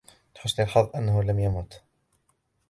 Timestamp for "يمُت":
1.39-1.81